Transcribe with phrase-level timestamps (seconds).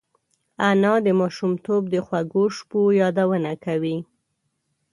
[0.69, 3.97] انا د ماشومتوب د خوږو شپو یادونه کوي